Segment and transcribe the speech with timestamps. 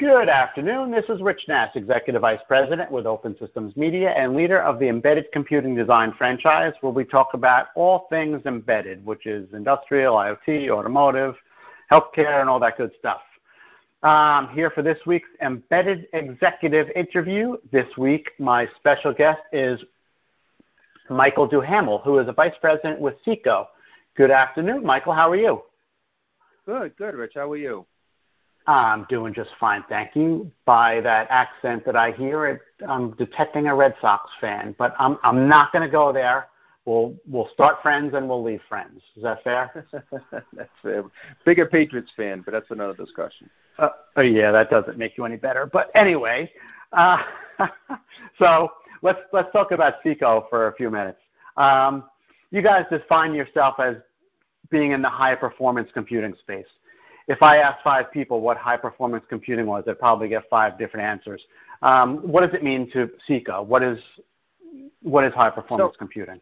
[0.00, 0.90] Good afternoon.
[0.90, 4.88] This is Rich Nass, Executive Vice President with Open Systems Media and leader of the
[4.88, 10.68] Embedded Computing Design franchise, where we talk about all things embedded, which is industrial, IoT,
[10.68, 11.36] automotive,
[11.92, 13.20] healthcare, and all that good stuff.
[14.02, 17.56] Um, here for this week's Embedded Executive interview.
[17.70, 19.80] This week, my special guest is
[21.08, 23.68] Michael Duhamel, who is a Vice President with SECO.
[24.16, 25.12] Good afternoon, Michael.
[25.12, 25.62] How are you?
[26.66, 27.34] Good, good, Rich.
[27.36, 27.86] How are you?
[28.66, 30.50] I'm doing just fine, thank you.
[30.64, 35.48] By that accent that I hear, I'm detecting a Red Sox fan, but I'm I'm
[35.48, 36.48] not going to go there.
[36.86, 39.02] We'll we'll start friends and we'll leave friends.
[39.16, 39.86] Is that fair?
[40.52, 41.04] that's fair.
[41.44, 43.50] Bigger Patriots fan, but that's another discussion.
[43.78, 45.66] Uh, oh yeah, that doesn't make you any better.
[45.66, 46.50] But anyway,
[46.92, 47.22] uh,
[48.38, 48.70] so
[49.02, 51.18] let's let's talk about SECO for a few minutes.
[51.58, 52.04] Um,
[52.50, 53.96] you guys define yourself as
[54.70, 56.66] being in the high performance computing space
[57.28, 61.06] if I asked five people what high performance computing was, I'd probably get five different
[61.06, 61.42] answers.
[61.82, 63.62] Um, what does it mean to SECO?
[63.62, 63.98] What is
[65.02, 66.40] what is high performance so, computing?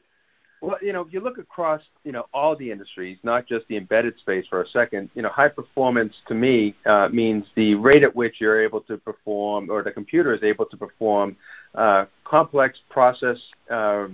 [0.60, 3.76] Well, you know, if you look across, you know, all the industries, not just the
[3.76, 8.04] embedded space for a second, you know, high performance to me uh, means the rate
[8.04, 11.36] at which you're able to perform, or the computer is able to perform
[11.74, 13.38] uh, complex process,
[13.72, 14.06] uh,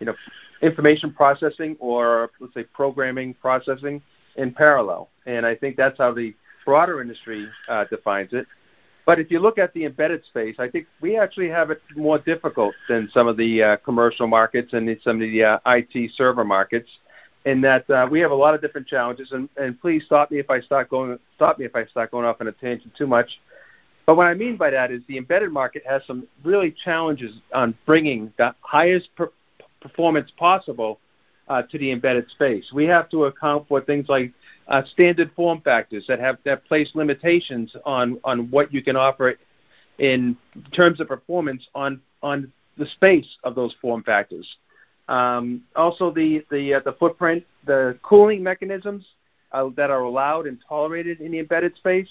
[0.00, 0.14] you know,
[0.62, 4.02] information processing, or let's say programming processing
[4.38, 5.10] in parallel.
[5.26, 8.46] And I think that's how the broader industry uh, defines it.
[9.04, 12.18] But if you look at the embedded space, I think we actually have it more
[12.18, 16.44] difficult than some of the uh, commercial markets and some of the uh, IT server
[16.44, 16.90] markets,
[17.46, 19.32] in that uh, we have a lot of different challenges.
[19.32, 22.26] And, and please stop me if I start going stop me if I start going
[22.26, 23.40] off on a tangent too much.
[24.04, 27.74] But what I mean by that is the embedded market has some really challenges on
[27.86, 29.32] bringing the highest per-
[29.80, 30.98] performance possible
[31.48, 32.70] uh, to the embedded space.
[32.72, 34.32] We have to account for things like
[34.68, 39.34] uh, standard form factors that have that place limitations on on what you can offer
[39.98, 40.36] in
[40.72, 44.46] terms of performance on on the space of those form factors.
[45.08, 49.04] Um, also, the the uh, the footprint, the cooling mechanisms
[49.52, 52.08] uh, that are allowed and tolerated in the embedded space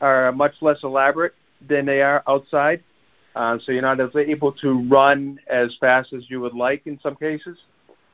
[0.00, 1.34] are much less elaborate
[1.68, 2.82] than they are outside.
[3.34, 7.14] Uh, so you're not able to run as fast as you would like in some
[7.14, 7.58] cases.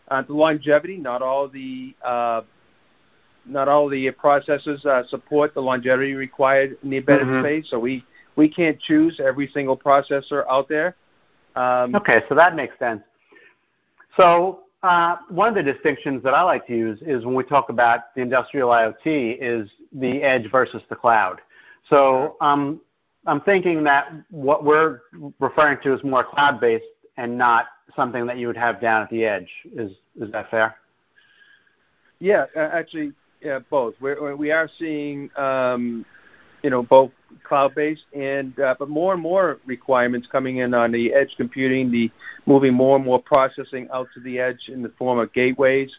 [0.09, 2.43] Uh, the longevity, not all the uh,
[3.47, 7.43] not all the processors uh, support the longevity required in the embedded mm-hmm.
[7.43, 8.05] space, so we
[8.37, 10.97] we can't choose every single processor out there.
[11.57, 13.03] Um, okay, so that makes sense.
[14.17, 17.69] So uh, one of the distinctions that I like to use is when we talk
[17.71, 21.41] about the industrial IoT is the edge versus the cloud.
[21.89, 22.81] So um,
[23.27, 25.01] I'm thinking that what we're
[25.41, 26.85] referring to is more cloud-based
[27.17, 29.51] and not something that you would have down at the edge.
[29.77, 30.77] Is is that fair?
[32.21, 33.95] Yeah, actually, yeah, both.
[34.01, 36.07] We are seeing, um,
[36.63, 37.11] you know, both
[37.43, 42.11] cloud-based and, uh, but more and more requirements coming in on the edge computing, the
[42.47, 45.95] moving more and more processing out to the edge in the form of gateways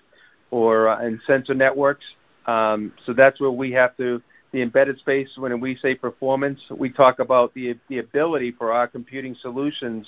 [0.50, 2.06] or uh, and sensor networks.
[2.48, 4.22] Um, so that's where we have to
[4.52, 5.30] the embedded space.
[5.38, 10.08] When we say performance, we talk about the the ability for our computing solutions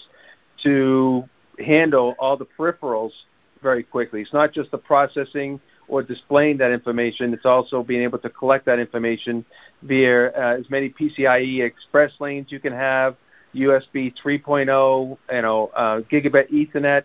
[0.64, 1.28] to
[1.60, 3.12] handle all the peripherals
[3.62, 4.22] very quickly.
[4.22, 7.34] It's not just the processing or displaying that information.
[7.34, 9.46] It's also being able to collect that information
[9.84, 13.16] via uh, as many PCIe express lanes you can have,
[13.56, 17.04] USB 3.0, you know, uh, gigabit Ethernet.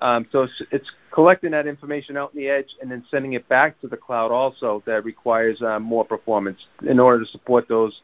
[0.00, 3.48] Um, so it's, it's, collecting that information out in the edge and then sending it
[3.48, 8.02] back to the cloud also that requires uh, more performance in order to support those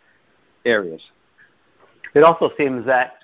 [0.64, 1.02] areas.
[2.14, 3.14] It also seems that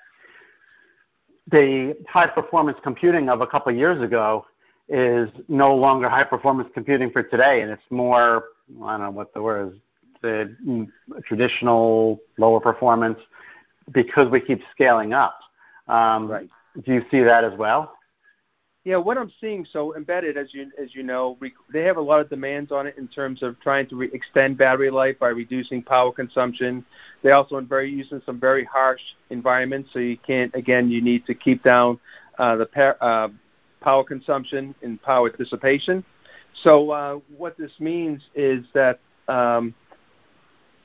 [1.51, 4.45] the high performance computing of a couple of years ago
[4.89, 8.45] is no longer high performance computing for today, and it's more
[8.83, 9.79] I don't know what the word is
[10.21, 10.87] the
[11.25, 13.19] traditional lower performance
[13.91, 15.39] because we keep scaling up.
[15.87, 16.49] Um, right.
[16.83, 17.96] Do you see that as well?
[18.87, 21.37] Yeah, what I'm seeing, so embedded, as you as you know,
[21.73, 24.57] they have a lot of demands on it in terms of trying to re- extend
[24.57, 26.85] battery life by reducing power consumption.
[27.21, 30.55] They also are very using some very harsh environments, so you can't.
[30.55, 31.99] Again, you need to keep down
[32.39, 33.27] uh, the uh,
[33.81, 36.01] power consumption and power dissipation.
[36.63, 39.75] So uh, what this means is that um,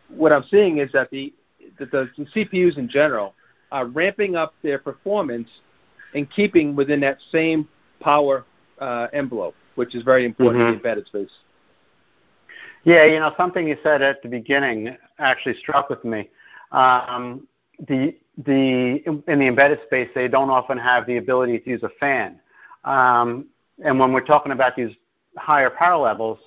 [0.09, 1.33] what I'm seeing is that the,
[1.79, 3.35] the, the CPUs in general
[3.71, 5.49] are ramping up their performance
[6.15, 7.69] and keeping within that same
[8.03, 8.45] power
[8.79, 10.69] uh, envelope, which is very important mm-hmm.
[10.69, 11.31] in the embedded space.
[12.85, 16.31] Yeah, you know, something you said at the beginning actually struck with me.
[16.73, 17.47] Um,
[17.89, 21.91] the the in the embedded space, they don't often have the ability to use a
[22.01, 22.41] fan.
[22.85, 23.47] Um,
[23.85, 24.95] and when we're talking about these
[25.37, 26.39] higher power levels,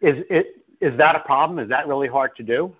[0.00, 1.58] is it is that a problem?
[1.58, 2.74] Is that really hard to do?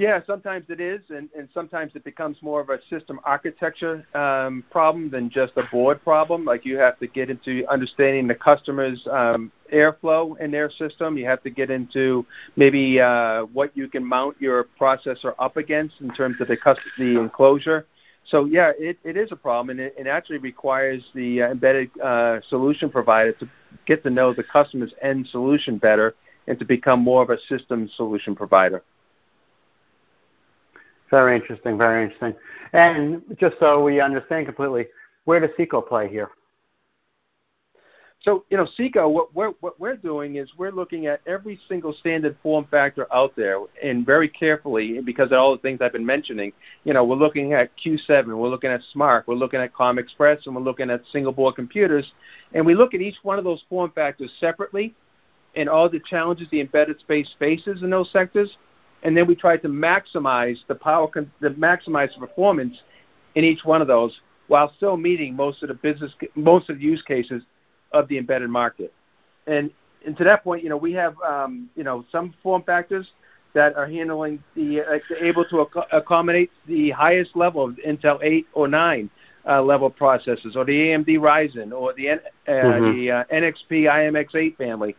[0.00, 4.64] Yeah, sometimes it is, and, and sometimes it becomes more of a system architecture um,
[4.70, 6.46] problem than just a board problem.
[6.46, 11.18] Like you have to get into understanding the customer's um, airflow in their system.
[11.18, 12.24] You have to get into
[12.56, 16.84] maybe uh, what you can mount your processor up against in terms of the, custom,
[16.96, 17.84] the enclosure.
[18.24, 21.90] So yeah, it, it is a problem, and it, it actually requires the uh, embedded
[22.00, 23.46] uh, solution provider to
[23.84, 26.14] get to know the customer's end solution better
[26.46, 28.82] and to become more of a system solution provider.
[31.10, 31.76] Very interesting.
[31.76, 32.34] Very interesting.
[32.72, 34.86] And just so we understand completely,
[35.24, 36.30] where does SECO play here?
[38.22, 41.94] So, you know, SECO, what we're, what we're doing is we're looking at every single
[41.94, 46.04] standard form factor out there and very carefully because of all the things I've been
[46.04, 46.52] mentioning.
[46.84, 50.44] You know, we're looking at Q7, we're looking at SMARC, we're looking at COM Express,
[50.44, 52.12] and we're looking at single board computers.
[52.52, 54.94] And we look at each one of those form factors separately
[55.56, 58.58] and all the challenges the embedded space faces in those sectors
[59.02, 61.08] and then we try to maximize the power,
[61.40, 62.82] the maximize the performance
[63.34, 66.82] in each one of those, while still meeting most of the business, most of the
[66.82, 67.42] use cases
[67.92, 68.92] of the embedded market.
[69.46, 69.70] And,
[70.04, 73.08] and to that point, you know, we have, um, you know, some form factors
[73.54, 78.46] that are handling the, uh, able to ac- accommodate the highest level of Intel 8
[78.52, 79.10] or 9
[79.48, 82.16] uh, level processors, or the AMD Ryzen, or the, uh,
[82.46, 82.98] mm-hmm.
[82.98, 84.94] the uh, NXP IMX8 family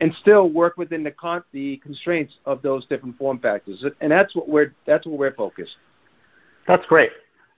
[0.00, 3.84] and still work within the con- the constraints of those different form factors.
[4.00, 5.76] And that's what we're that's where we're focused.
[6.66, 7.10] That's great.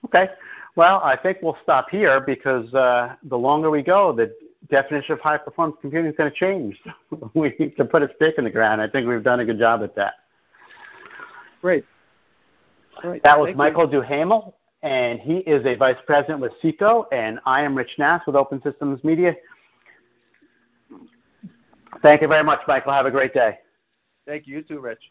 [0.05, 0.29] Okay.
[0.75, 4.33] Well, I think we'll stop here because uh, the longer we go, the
[4.69, 6.79] definition of high performance computing is going to change.
[7.33, 8.81] we need to put a stake in the ground.
[8.81, 10.13] I think we've done a good job at that.
[11.61, 11.85] Great.
[13.23, 14.01] That was Thank Michael you.
[14.01, 18.35] Duhamel, and he is a vice president with SECO, and I am Rich Nass with
[18.35, 19.35] Open Systems Media.
[22.01, 22.93] Thank you very much, Michael.
[22.93, 23.59] Have a great day.
[24.25, 24.57] Thank you.
[24.57, 25.01] You too, Rich.